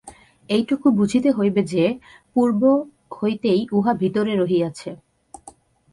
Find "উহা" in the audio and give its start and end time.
3.71-3.93